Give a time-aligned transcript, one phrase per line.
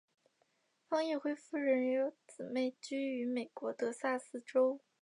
[0.89, 4.81] 方奕辉夫人也有姊妹居于美国德萨斯州。